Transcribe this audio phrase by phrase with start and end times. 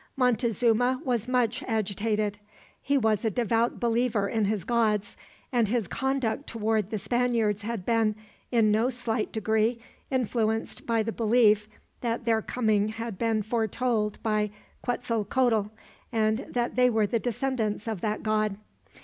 [0.17, 2.39] Montezuma was much agitated.
[2.81, 5.15] He was a devout believer in his gods;
[5.51, 8.15] and his conduct towards the Spaniards had been,
[8.51, 9.79] in no slight degree,
[10.09, 11.69] influenced by the belief
[11.99, 14.49] that their coming had been foretold by
[14.81, 15.67] Quetzalcoatl,
[16.11, 18.55] and that they were the descendants of that god.